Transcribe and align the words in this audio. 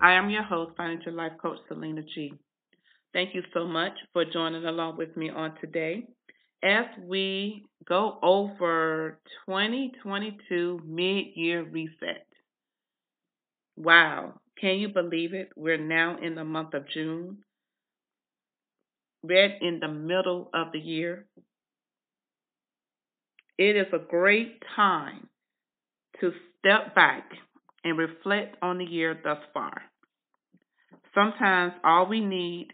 I 0.00 0.12
am 0.12 0.30
your 0.30 0.44
host, 0.44 0.76
Financial 0.76 1.12
Life 1.12 1.32
Coach 1.42 1.58
Selena 1.66 2.02
G. 2.02 2.32
Thank 3.12 3.34
you 3.34 3.42
so 3.52 3.66
much 3.66 3.92
for 4.12 4.24
joining 4.24 4.64
along 4.64 4.96
with 4.96 5.16
me 5.16 5.28
on 5.28 5.54
today 5.60 6.04
as 6.62 6.84
we 7.02 7.64
go 7.88 8.18
over 8.22 9.18
2022 9.46 10.80
mid 10.86 11.26
year 11.34 11.64
reset. 11.64 12.26
Wow, 13.76 14.34
can 14.60 14.76
you 14.76 14.88
believe 14.88 15.34
it? 15.34 15.50
We're 15.56 15.78
now 15.78 16.16
in 16.22 16.36
the 16.36 16.44
month 16.44 16.74
of 16.74 16.88
June. 16.94 17.38
We're 19.24 19.56
in 19.60 19.80
the 19.80 19.88
middle 19.88 20.48
of 20.54 20.70
the 20.72 20.78
year. 20.78 21.26
It 23.56 23.74
is 23.74 23.92
a 23.92 23.98
great 23.98 24.62
time 24.76 25.26
to 26.20 26.32
step 26.58 26.94
back 26.94 27.24
and 27.84 27.98
reflect 27.98 28.56
on 28.62 28.78
the 28.78 28.84
year 28.84 29.18
thus 29.22 29.38
far. 29.52 29.82
Sometimes 31.14 31.72
all 31.84 32.06
we 32.06 32.20
need 32.20 32.68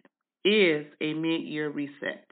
is 0.44 0.86
a 1.00 1.14
mid 1.14 1.42
year 1.42 1.70
reset. 1.70 2.26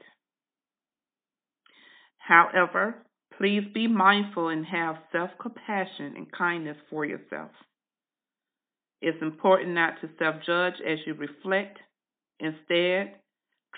However, 2.17 2.95
please 3.37 3.63
be 3.73 3.87
mindful 3.87 4.49
and 4.49 4.65
have 4.65 4.95
self 5.11 5.31
compassion 5.41 6.13
and 6.15 6.31
kindness 6.31 6.77
for 6.89 7.05
yourself. 7.05 7.51
It's 9.01 9.21
important 9.21 9.71
not 9.71 9.99
to 10.01 10.09
self 10.19 10.35
judge 10.45 10.75
as 10.87 10.99
you 11.05 11.13
reflect. 11.13 11.77
Instead, 12.39 13.15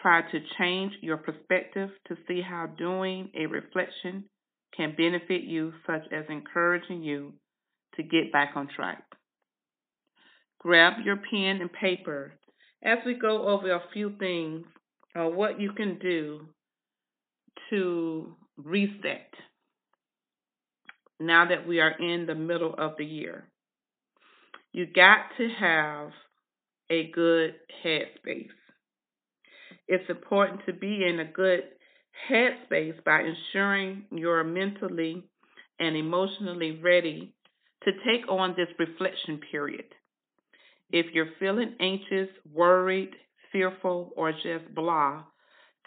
try 0.02 0.22
to 0.32 0.40
change 0.58 0.94
your 1.02 1.18
perspective 1.18 1.90
to 2.08 2.18
see 2.28 2.42
how 2.42 2.68
doing 2.78 3.30
a 3.36 3.46
reflection 3.46 4.26
can 4.76 4.94
benefit 4.96 5.44
you, 5.44 5.74
such 5.88 6.04
as 6.12 6.26
encouraging 6.30 7.02
you 7.02 7.34
to 7.98 8.04
get 8.04 8.32
back 8.32 8.52
on 8.56 8.68
track. 8.76 9.04
Grab 10.60 10.94
your 11.04 11.18
pen 11.18 11.62
and 11.62 11.72
paper 11.72 12.34
as 12.84 13.00
we 13.06 13.14
go 13.14 13.48
over 13.48 13.72
a 13.72 13.84
few 13.94 14.16
things 14.18 14.66
uh, 15.16 15.26
what 15.26 15.60
you 15.60 15.72
can 15.72 15.98
do 16.00 16.48
to 17.70 18.36
reset 18.58 19.34
now 21.20 21.48
that 21.48 21.68
we 21.68 21.80
are 21.80 21.92
in 21.92 22.26
the 22.26 22.36
middle 22.36 22.76
of 22.78 22.94
the 22.98 23.06
year. 23.06 23.48
You 24.72 24.86
got 24.86 25.20
to 25.38 25.48
have 25.60 26.10
a 26.90 27.10
good 27.12 27.56
headspace. 27.84 28.50
It's 29.88 30.10
important 30.10 30.62
to 30.66 30.74
be 30.74 31.06
in 31.08 31.20
a 31.20 31.26
good 31.26 31.64
headspace 32.30 33.04
by 33.04 33.22
ensuring 33.22 34.06
you're 34.12 34.44
mentally 34.44 35.24
and 35.80 35.96
emotionally 35.96 36.80
ready 36.84 37.34
to 37.84 37.92
take 38.06 38.28
on 38.30 38.56
this 38.58 38.70
reflection 38.80 39.40
period. 39.52 39.86
If 40.92 41.08
you're 41.14 41.30
feeling 41.40 41.76
anxious, 41.80 42.30
worried, 42.52 43.12
fearful, 43.52 44.12
or 44.16 44.32
just 44.32 44.74
blah, 44.74 45.24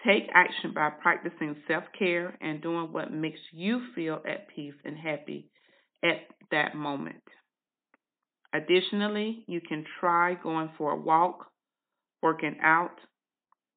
Take 0.06 0.28
action 0.32 0.72
by 0.72 0.90
practicing 0.90 1.56
self 1.66 1.82
care 1.98 2.36
and 2.40 2.62
doing 2.62 2.92
what 2.92 3.12
makes 3.12 3.40
you 3.52 3.80
feel 3.94 4.20
at 4.28 4.48
peace 4.48 4.74
and 4.84 4.96
happy 4.96 5.50
at 6.04 6.28
that 6.52 6.76
moment. 6.76 7.22
Additionally, 8.54 9.44
you 9.48 9.60
can 9.60 9.84
try 9.98 10.34
going 10.34 10.70
for 10.78 10.92
a 10.92 11.00
walk, 11.00 11.46
working 12.22 12.56
out, 12.62 12.96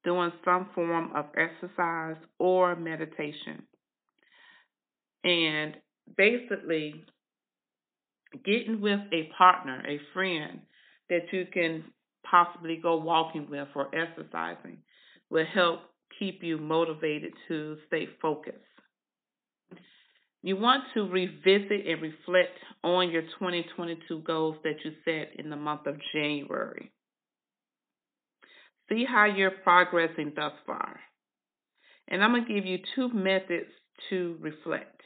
doing 0.03 0.31
some 0.45 0.69
form 0.75 1.11
of 1.15 1.25
exercise 1.35 2.21
or 2.37 2.75
meditation. 2.75 3.63
And 5.23 5.75
basically, 6.15 7.03
getting 8.45 8.81
with 8.81 8.99
a 9.11 9.29
partner, 9.37 9.83
a 9.87 9.99
friend 10.13 10.61
that 11.09 11.31
you 11.31 11.45
can 11.51 11.83
possibly 12.29 12.77
go 12.77 12.97
walking 12.97 13.47
with 13.49 13.67
or 13.75 13.93
exercising 13.93 14.77
will 15.29 15.45
help 15.53 15.81
keep 16.17 16.43
you 16.43 16.57
motivated 16.57 17.33
to 17.47 17.77
stay 17.87 18.07
focused. 18.21 18.57
You 20.43 20.57
want 20.57 20.83
to 20.95 21.07
revisit 21.07 21.85
and 21.87 22.01
reflect 22.01 22.57
on 22.83 23.11
your 23.11 23.21
2022 23.21 24.19
goals 24.21 24.57
that 24.63 24.75
you 24.83 24.91
set 25.05 25.39
in 25.39 25.49
the 25.49 25.55
month 25.55 25.85
of 25.85 25.97
January. 26.13 26.91
See 28.89 29.05
how 29.05 29.25
you're 29.25 29.51
progressing 29.51 30.33
thus 30.35 30.53
far. 30.65 30.99
And 32.07 32.23
I'm 32.23 32.31
going 32.31 32.45
to 32.45 32.53
give 32.53 32.65
you 32.65 32.79
two 32.95 33.09
methods 33.13 33.69
to 34.09 34.37
reflect. 34.41 35.00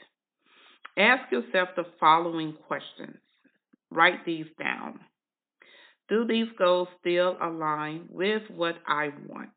Ask 0.96 1.30
yourself 1.30 1.70
the 1.76 1.84
following 2.00 2.54
questions. 2.66 3.16
Write 3.90 4.24
these 4.24 4.46
down. 4.58 5.00
Do 6.08 6.24
these 6.26 6.48
goals 6.58 6.88
still 7.00 7.36
align 7.40 8.06
with 8.10 8.42
what 8.54 8.76
I 8.86 9.10
want? 9.28 9.50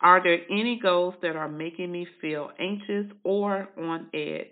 Are 0.00 0.22
there 0.22 0.38
any 0.50 0.78
goals 0.80 1.14
that 1.22 1.36
are 1.36 1.48
making 1.48 1.90
me 1.92 2.06
feel 2.20 2.50
anxious 2.58 3.06
or 3.24 3.68
on 3.78 4.08
edge? 4.14 4.46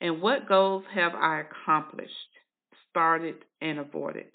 And 0.00 0.20
what 0.20 0.48
goals 0.48 0.84
have 0.92 1.14
I 1.14 1.42
accomplished, 1.42 2.10
started, 2.90 3.36
and 3.60 3.78
avoided? 3.78 4.26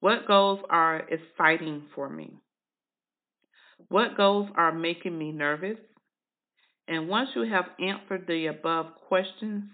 What 0.00 0.26
goals 0.26 0.60
are 0.70 1.06
exciting 1.08 1.82
for 1.94 2.08
me? 2.08 2.32
What 3.88 4.16
goals 4.16 4.48
are 4.56 4.72
making 4.72 5.16
me 5.16 5.32
nervous? 5.32 5.78
And 6.88 7.06
once 7.06 7.28
you 7.36 7.42
have 7.42 7.66
answered 7.78 8.24
the 8.26 8.46
above 8.46 8.86
questions, 9.06 9.64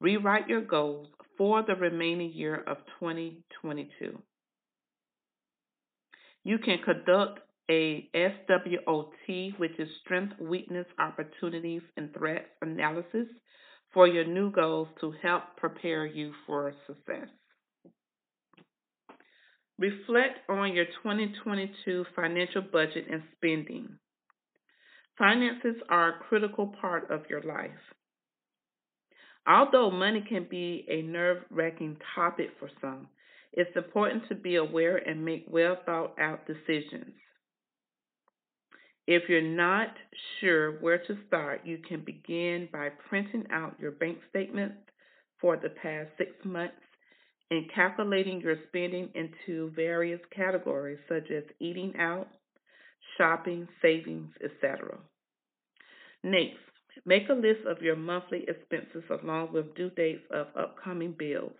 rewrite 0.00 0.48
your 0.48 0.62
goals 0.62 1.08
for 1.36 1.62
the 1.62 1.74
remaining 1.74 2.32
year 2.32 2.56
of 2.56 2.78
2022. 3.00 4.18
You 6.42 6.58
can 6.58 6.78
conduct 6.84 7.40
a 7.70 8.08
SWOT, 8.14 9.58
which 9.58 9.78
is 9.78 9.88
Strength, 10.04 10.40
Weakness, 10.40 10.86
Opportunities, 10.98 11.82
and 11.96 12.12
Threats 12.14 12.48
Analysis 12.62 13.26
for 13.92 14.06
your 14.06 14.24
new 14.24 14.50
goals 14.50 14.88
to 15.00 15.14
help 15.22 15.42
prepare 15.56 16.06
you 16.06 16.32
for 16.46 16.74
success. 16.86 17.28
Reflect 19.78 20.38
on 20.48 20.72
your 20.72 20.84
2022 21.02 22.06
financial 22.14 22.62
budget 22.62 23.06
and 23.10 23.22
spending. 23.36 23.98
Finances 25.18 25.76
are 25.88 26.08
a 26.08 26.18
critical 26.28 26.74
part 26.80 27.10
of 27.10 27.22
your 27.30 27.42
life. 27.42 27.70
Although 29.46 29.90
money 29.90 30.24
can 30.26 30.46
be 30.50 30.86
a 30.88 31.02
nerve 31.02 31.44
wracking 31.50 31.98
topic 32.14 32.50
for 32.58 32.70
some, 32.80 33.08
it's 33.52 33.76
important 33.76 34.26
to 34.28 34.34
be 34.34 34.56
aware 34.56 34.96
and 34.96 35.24
make 35.24 35.46
well 35.48 35.76
thought 35.84 36.18
out 36.18 36.46
decisions. 36.46 37.12
If 39.06 39.28
you're 39.28 39.42
not 39.42 39.88
sure 40.40 40.80
where 40.80 40.98
to 40.98 41.18
start, 41.26 41.60
you 41.64 41.78
can 41.86 42.02
begin 42.04 42.68
by 42.72 42.88
printing 43.08 43.44
out 43.52 43.76
your 43.78 43.90
bank 43.92 44.18
statements 44.30 44.76
for 45.40 45.56
the 45.58 45.68
past 45.68 46.08
six 46.16 46.30
months 46.42 46.74
and 47.50 47.70
calculating 47.74 48.40
your 48.40 48.56
spending 48.68 49.10
into 49.14 49.70
various 49.76 50.20
categories 50.34 50.98
such 51.06 51.30
as 51.30 51.44
eating 51.60 51.92
out, 51.98 52.28
shopping, 53.16 53.68
savings, 53.82 54.30
etc. 54.42 54.98
Next, 56.22 56.58
make 57.04 57.28
a 57.28 57.34
list 57.34 57.66
of 57.66 57.82
your 57.82 57.96
monthly 57.96 58.44
expenses 58.48 59.04
along 59.10 59.52
with 59.52 59.74
due 59.74 59.90
dates 59.90 60.24
of 60.32 60.46
upcoming 60.58 61.14
bills. 61.18 61.52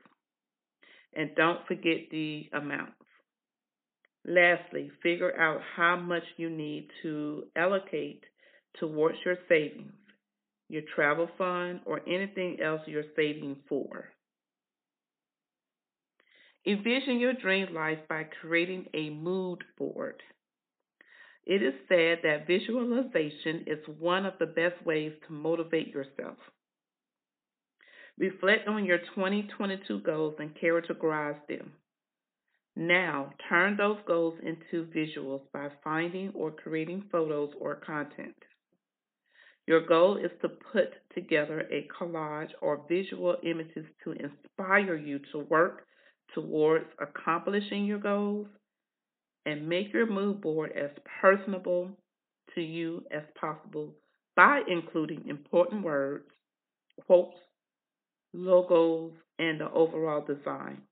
And 1.15 1.35
don't 1.37 1.67
forget 1.67 2.11
the 2.11 2.49
amounts. 2.53 2.95
Lastly, 4.27 4.91
figure 5.03 5.39
out 5.39 5.61
how 5.77 5.97
much 5.97 6.23
you 6.37 6.49
need 6.49 6.89
to 7.03 7.45
allocate 7.57 8.25
towards 8.81 9.19
your 9.25 9.37
savings, 9.49 9.93
your 10.69 10.83
travel 10.95 11.29
fund, 11.37 11.81
or 11.85 12.01
anything 12.09 12.59
else 12.61 12.81
you're 12.87 13.05
saving 13.15 13.57
for. 13.69 14.09
Envision 16.67 17.21
your 17.21 17.35
dream 17.35 17.75
life 17.75 17.99
by 18.09 18.25
creating 18.41 18.87
a 18.95 19.11
mood 19.11 19.63
board. 19.77 20.23
It 21.47 21.63
is 21.63 21.75
said 21.89 22.21
that 22.23 22.47
visualization 22.47 23.65
is 23.67 23.87
one 23.99 24.25
of 24.25 24.35
the 24.39 24.47
best 24.47 24.85
ways 24.85 25.13
to 25.27 25.33
motivate 25.33 25.89
yourself. 25.89 26.39
Reflect 28.19 28.67
on 28.69 28.85
your 28.85 28.99
2022 28.99 30.01
goals 30.01 30.35
and 30.39 30.55
categorize 30.57 31.39
them. 31.49 31.73
Now, 32.77 33.35
turn 33.49 33.77
those 33.77 33.99
goals 34.07 34.39
into 34.43 34.87
visuals 34.87 35.43
by 35.53 35.69
finding 35.83 36.31
or 36.31 36.51
creating 36.51 37.05
photos 37.13 37.51
or 37.61 37.77
content. 37.77 38.37
Your 39.67 39.87
goal 39.87 40.17
is 40.17 40.31
to 40.43 40.49
put 40.49 40.95
together 41.15 41.61
a 41.71 41.89
collage 41.89 42.51
or 42.61 42.85
visual 42.89 43.37
images 43.43 43.87
to 44.05 44.13
inspire 44.13 44.97
you 44.97 45.21
to 45.33 45.39
work 45.39 45.87
towards 46.35 46.87
accomplishing 47.01 47.85
your 47.85 47.99
goals 47.99 48.47
and 49.47 49.69
make 49.69 49.93
your 49.93 50.07
mood 50.07 50.41
board 50.41 50.73
as 50.73 50.91
personable 51.21 51.91
to 52.55 52.61
you 52.61 53.05
as 53.11 53.23
possible 53.41 53.95
by 54.37 54.61
including 54.69 55.25
important 55.29 55.83
words, 55.85 56.25
quotes, 57.07 57.37
logos, 58.33 59.13
and 59.39 59.61
the 59.61 59.71
overall 59.71 60.25
design. 60.25 60.83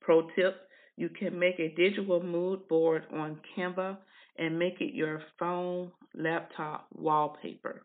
Pro 0.00 0.28
tip 0.34 0.68
you 0.96 1.08
can 1.08 1.38
make 1.38 1.60
a 1.60 1.74
digital 1.76 2.20
mood 2.20 2.66
board 2.66 3.04
on 3.12 3.40
Canva 3.56 3.98
and 4.36 4.58
make 4.58 4.80
it 4.80 4.94
your 4.94 5.22
phone, 5.38 5.92
laptop 6.14 6.88
wallpaper. 6.92 7.82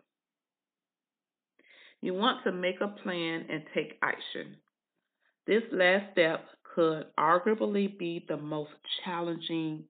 You 2.01 2.15
want 2.15 2.43
to 2.43 2.51
make 2.51 2.81
a 2.81 2.87
plan 2.87 3.45
and 3.49 3.63
take 3.75 3.99
action. 4.01 4.57
This 5.45 5.61
last 5.71 6.05
step 6.13 6.45
could 6.73 7.05
arguably 7.19 7.97
be 7.97 8.25
the 8.27 8.37
most 8.37 8.71
challenging 9.03 9.83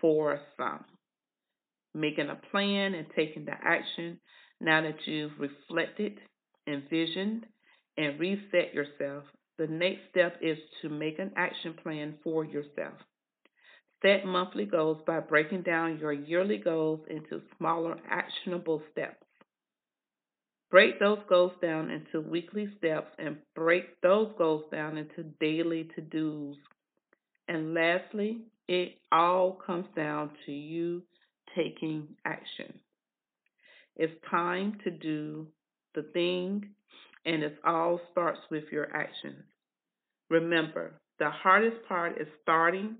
for 0.00 0.40
some. 0.56 0.84
Making 1.94 2.28
a 2.28 2.40
plan 2.50 2.94
and 2.94 3.06
taking 3.16 3.44
the 3.44 3.54
action 3.62 4.20
now 4.60 4.82
that 4.82 5.06
you've 5.06 5.32
reflected, 5.38 6.18
envisioned, 6.66 7.46
and 7.96 8.20
reset 8.20 8.74
yourself, 8.74 9.24
the 9.58 9.66
next 9.66 10.00
step 10.10 10.36
is 10.42 10.58
to 10.82 10.88
make 10.88 11.18
an 11.18 11.32
action 11.36 11.74
plan 11.82 12.14
for 12.22 12.44
yourself. 12.44 12.94
Set 14.02 14.26
monthly 14.26 14.66
goals 14.66 15.00
by 15.06 15.20
breaking 15.20 15.62
down 15.62 15.98
your 15.98 16.12
yearly 16.12 16.58
goals 16.58 17.00
into 17.08 17.40
smaller, 17.56 17.96
actionable 18.10 18.82
steps. 18.92 19.25
Break 20.70 20.98
those 20.98 21.20
goals 21.28 21.52
down 21.62 21.90
into 21.90 22.20
weekly 22.20 22.68
steps 22.78 23.12
and 23.18 23.36
break 23.54 24.00
those 24.00 24.32
goals 24.36 24.64
down 24.72 24.98
into 24.98 25.22
daily 25.40 25.88
to 25.94 26.00
dos. 26.00 26.56
And 27.48 27.72
lastly, 27.72 28.42
it 28.66 28.98
all 29.12 29.52
comes 29.64 29.86
down 29.94 30.30
to 30.44 30.52
you 30.52 31.02
taking 31.54 32.08
action. 32.24 32.80
It's 33.94 34.12
time 34.28 34.78
to 34.84 34.90
do 34.90 35.46
the 35.94 36.02
thing, 36.02 36.70
and 37.24 37.42
it 37.42 37.56
all 37.64 38.00
starts 38.10 38.40
with 38.50 38.64
your 38.72 38.94
actions. 38.94 39.44
Remember, 40.28 41.00
the 41.18 41.30
hardest 41.30 41.76
part 41.88 42.20
is 42.20 42.26
starting, 42.42 42.96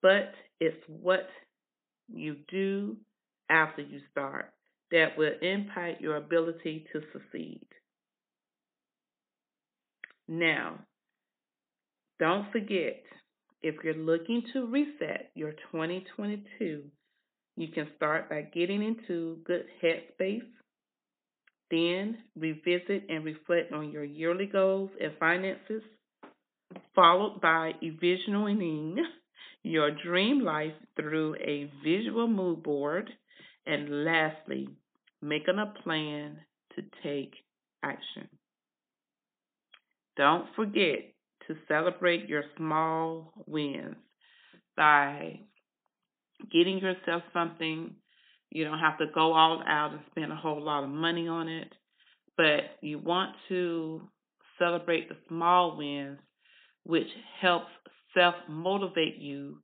but 0.00 0.32
it's 0.60 0.82
what 0.86 1.28
you 2.08 2.36
do 2.48 2.96
after 3.50 3.82
you 3.82 4.00
start 4.10 4.52
that 4.92 5.18
will 5.18 5.32
impact 5.40 6.00
your 6.00 6.16
ability 6.16 6.86
to 6.92 7.00
succeed. 7.12 7.66
Now, 10.28 10.78
don't 12.20 12.50
forget, 12.52 13.02
if 13.62 13.76
you're 13.82 13.94
looking 13.94 14.42
to 14.52 14.66
reset 14.66 15.30
your 15.34 15.52
2022, 15.72 16.84
you 17.56 17.68
can 17.68 17.88
start 17.96 18.30
by 18.30 18.42
getting 18.42 18.82
into 18.82 19.38
good 19.44 19.64
headspace. 19.82 20.46
Then 21.70 22.18
revisit 22.36 23.06
and 23.08 23.24
reflect 23.24 23.72
on 23.72 23.90
your 23.90 24.04
yearly 24.04 24.46
goals 24.46 24.90
and 25.00 25.12
finances, 25.18 25.82
followed 26.94 27.40
by 27.40 27.72
envisioning 27.82 28.98
your 29.62 29.90
dream 29.90 30.40
life 30.40 30.74
through 30.96 31.36
a 31.36 31.70
visual 31.82 32.28
mood 32.28 32.62
board. 32.62 33.10
And 33.66 34.04
lastly, 34.04 34.68
making 35.22 35.58
a 35.58 35.72
plan 35.82 36.38
to 36.74 36.82
take 37.02 37.32
action. 37.82 38.28
Don't 40.16 40.46
forget 40.56 41.14
to 41.46 41.56
celebrate 41.68 42.28
your 42.28 42.44
small 42.56 43.32
wins 43.46 43.96
by 44.76 45.40
getting 46.52 46.78
yourself 46.78 47.22
something. 47.32 47.94
You 48.50 48.64
don't 48.64 48.78
have 48.78 48.98
to 48.98 49.06
go 49.14 49.32
all 49.32 49.62
out 49.66 49.92
and 49.92 50.00
spend 50.10 50.32
a 50.32 50.36
whole 50.36 50.62
lot 50.62 50.84
of 50.84 50.90
money 50.90 51.28
on 51.28 51.48
it, 51.48 51.72
but 52.36 52.76
you 52.80 52.98
want 52.98 53.34
to 53.48 54.02
celebrate 54.58 55.08
the 55.08 55.16
small 55.28 55.76
wins, 55.76 56.18
which 56.84 57.08
helps 57.40 57.70
self 58.14 58.34
motivate 58.48 59.16
you 59.16 59.58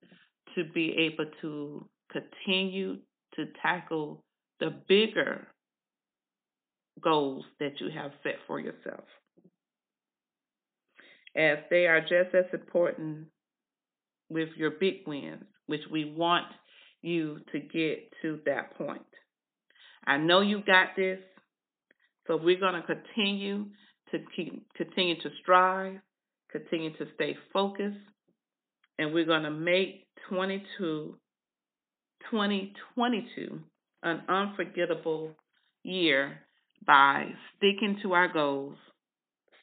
to 0.55 0.65
be 0.65 0.95
able 1.13 1.31
to 1.43 1.87
continue 2.11 2.97
to 3.35 3.45
tackle 3.61 4.25
the 4.61 4.75
bigger 4.89 5.47
goals 7.03 7.45
that 7.61 7.81
you 7.81 7.91
have 7.91 8.13
set 8.23 8.37
for 8.47 8.59
yourself. 8.59 9.05
As 11.37 11.59
they 11.71 11.87
are 11.87 12.01
just 12.01 12.35
as 12.35 12.47
important 12.53 13.29
with 14.29 14.49
your 14.57 14.71
big 14.71 15.07
wins, 15.07 15.45
which 15.67 15.83
we 15.91 16.05
want 16.05 16.47
you 17.03 17.39
to 17.53 17.61
get 17.61 18.13
to 18.23 18.41
that 18.47 18.77
point. 18.77 19.03
I 20.07 20.17
know 20.17 20.41
you 20.41 20.63
got 20.65 20.97
this, 20.97 21.19
so 22.27 22.37
we're 22.37 22.59
going 22.59 22.81
to 22.81 22.83
continue 22.83 23.67
to 24.11 24.19
keep, 24.35 24.67
continue 24.75 25.21
to 25.21 25.31
strive, 25.43 26.01
continue 26.51 26.97
to 26.97 27.07
stay 27.15 27.37
focused, 27.53 27.97
and 28.99 29.13
we're 29.13 29.27
going 29.27 29.45
to 29.45 29.51
make 29.51 30.07
22, 30.29 31.17
2022 32.31 33.61
an 34.03 34.23
unforgettable 34.29 35.31
year 35.83 36.39
by 36.87 37.27
sticking 37.57 37.99
to 38.03 38.13
our 38.13 38.29
goals, 38.29 38.77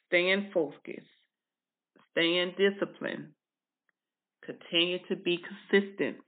staying 0.06 0.50
focused, 0.52 1.06
staying 2.12 2.54
disciplined, 2.56 3.28
continue 4.44 4.98
to 5.08 5.16
be 5.16 5.38
consistent 5.70 6.22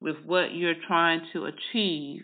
with 0.00 0.16
what 0.24 0.54
you're 0.54 0.74
trying 0.86 1.20
to 1.32 1.46
achieve 1.46 2.22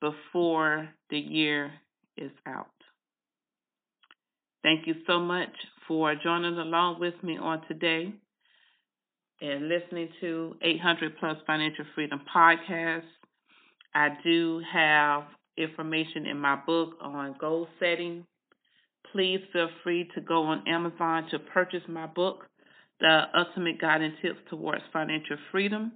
before 0.00 0.88
the 1.10 1.18
year 1.18 1.72
is 2.16 2.30
out. 2.46 2.66
Thank 4.62 4.86
you 4.86 4.94
so 5.06 5.20
much 5.20 5.50
for 5.86 6.14
joining 6.14 6.56
along 6.58 7.00
with 7.00 7.14
me 7.22 7.36
on 7.36 7.66
today 7.68 8.14
and 9.40 9.68
listening 9.68 10.08
to 10.20 10.56
800 10.62 11.18
Plus 11.18 11.36
Financial 11.46 11.84
Freedom 11.94 12.20
Podcast. 12.34 13.02
I 13.94 14.08
do 14.24 14.60
have 14.72 15.24
information 15.56 16.26
in 16.26 16.38
my 16.38 16.56
book 16.56 16.94
on 17.00 17.36
goal 17.40 17.68
setting. 17.78 18.26
Please 19.12 19.40
feel 19.52 19.68
free 19.82 20.08
to 20.14 20.20
go 20.20 20.42
on 20.42 20.66
Amazon 20.66 21.28
to 21.30 21.38
purchase 21.38 21.82
my 21.88 22.06
book, 22.06 22.46
The 23.00 23.22
Ultimate 23.36 23.80
Guide 23.80 24.02
and 24.02 24.14
Tips 24.20 24.40
Towards 24.50 24.82
Financial 24.92 25.36
Freedom. 25.52 25.92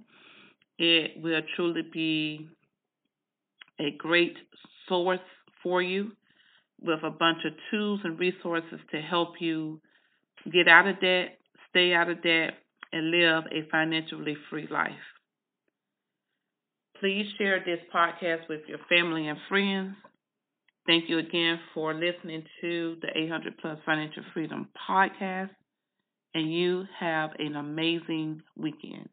It 0.77 1.21
will 1.21 1.41
truly 1.55 1.81
be 1.91 2.47
a 3.79 3.91
great 3.97 4.37
source 4.87 5.19
for 5.61 5.81
you 5.81 6.11
with 6.81 7.03
a 7.03 7.09
bunch 7.09 7.39
of 7.45 7.51
tools 7.69 7.99
and 8.05 8.17
resources 8.17 8.79
to 8.91 9.01
help 9.01 9.33
you 9.41 9.81
get 10.51 10.69
out 10.69 10.87
of 10.87 11.01
debt, 11.01 11.37
stay 11.69 11.93
out 11.93 12.09
of 12.09 12.23
debt, 12.23 12.53
and 12.93 13.11
live 13.11 13.43
a 13.51 13.69
financially 13.69 14.37
free 14.49 14.67
life. 14.71 14.93
Please 16.99 17.27
share 17.37 17.63
this 17.65 17.79
podcast 17.95 18.49
with 18.49 18.61
your 18.67 18.79
family 18.89 19.27
and 19.27 19.37
friends. 19.47 19.95
Thank 20.85 21.07
you 21.07 21.19
again 21.19 21.59
for 21.73 21.93
listening 21.93 22.43
to 22.59 22.97
the 23.01 23.07
800 23.15 23.57
Plus 23.57 23.77
Financial 23.85 24.23
Freedom 24.33 24.67
podcast, 24.89 25.51
and 26.33 26.51
you 26.51 26.85
have 26.99 27.29
an 27.39 27.55
amazing 27.55 28.41
weekend. 28.57 29.07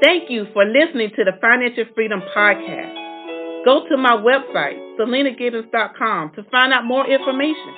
Thank 0.00 0.30
you 0.30 0.46
for 0.52 0.64
listening 0.64 1.10
to 1.16 1.24
the 1.24 1.32
Financial 1.40 1.86
Freedom 1.94 2.20
Podcast. 2.36 3.64
Go 3.64 3.88
to 3.88 3.96
my 3.96 4.12
website, 4.12 4.76
selenagibbons.com, 5.00 6.32
to 6.36 6.42
find 6.52 6.72
out 6.72 6.84
more 6.84 7.10
information. 7.10 7.74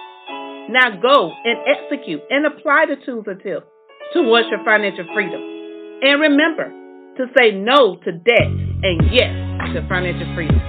Now 0.69 1.01
go 1.01 1.33
and 1.45 1.59
execute 1.67 2.21
and 2.29 2.45
apply 2.45 2.87
the 2.89 2.97
tools 3.07 3.25
and 3.29 3.41
tips 3.41 3.67
towards 4.13 4.49
your 4.51 4.63
financial 4.65 5.07
freedom. 5.15 5.56
And 6.03 6.21
remember 6.21 6.69
to 7.17 7.25
say 7.37 7.53
no 7.53 7.97
to 8.05 8.13
debt 8.13 8.53
and 8.83 9.11
yes 9.11 9.33
to 9.75 9.87
financial 9.89 10.29
freedom. 10.35 10.61